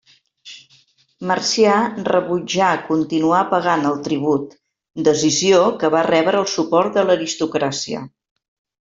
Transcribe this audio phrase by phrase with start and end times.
[1.31, 1.73] Marcià
[2.07, 4.55] rebutjà continuar pagant el tribut,
[5.09, 8.03] decisió que va rebre el suport de l'aristocràcia.